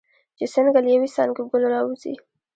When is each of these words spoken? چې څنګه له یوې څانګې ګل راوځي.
چې 0.37 0.45
څنګه 0.53 0.79
له 0.85 0.89
یوې 0.95 1.09
څانګې 1.15 1.43
ګل 1.49 1.63
راوځي. 1.73 2.13